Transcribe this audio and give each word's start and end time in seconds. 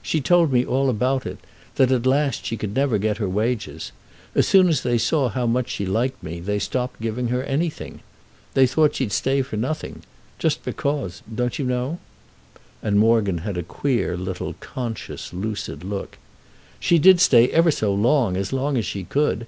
She 0.00 0.22
told 0.22 0.50
me 0.50 0.64
all 0.64 0.88
about 0.88 1.26
it—that 1.26 1.92
at 1.92 2.06
last 2.06 2.46
she 2.46 2.56
could 2.56 2.74
never 2.74 2.96
get 2.96 3.18
her 3.18 3.28
wages. 3.28 3.92
As 4.34 4.48
soon 4.48 4.70
as 4.70 4.82
they 4.82 4.96
saw 4.96 5.28
how 5.28 5.46
much 5.46 5.68
she 5.68 5.84
liked 5.84 6.22
me 6.22 6.40
they 6.40 6.58
stopped 6.58 7.02
giving 7.02 7.28
her 7.28 7.42
anything. 7.42 8.00
They 8.54 8.66
thought 8.66 8.94
she'd 8.94 9.12
stay 9.12 9.42
for 9.42 9.58
nothing—just 9.58 10.64
because, 10.64 11.20
don't 11.34 11.58
you 11.58 11.66
know?" 11.66 11.98
And 12.82 12.98
Morgan 12.98 13.36
had 13.44 13.58
a 13.58 13.62
queer 13.62 14.16
little 14.16 14.54
conscious 14.58 15.34
lucid 15.34 15.84
look. 15.84 16.16
"She 16.80 16.98
did 16.98 17.20
stay 17.20 17.48
ever 17.50 17.70
so 17.70 17.92
long—as 17.92 18.54
long 18.54 18.76
an 18.78 18.82
she 18.84 19.04
could. 19.04 19.46